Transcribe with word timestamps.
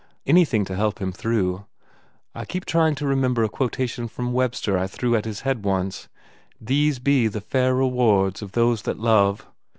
Anything 0.25 0.65
to 0.65 0.75
help 0.75 0.97
him 0.97 1.11
through. 1.11 1.67
I 2.33 2.43
keep 2.43 2.65
trying 2.65 2.95
to 2.95 3.05
remember 3.05 3.43
a 3.43 3.49
quotation 3.49 4.07
from 4.07 4.33
Webster 4.33 4.75
I 4.75 4.87
threw 4.87 5.15
at 5.15 5.25
his 5.25 5.41
head 5.41 5.63
once. 5.63 6.09
These 6.59 6.97
be 6.97 7.27
the 7.27 7.39
fair 7.39 7.75
rewards 7.75 8.41
of 8.41 8.53
those 8.53 8.81
that 8.81 8.97
love. 8.97 9.45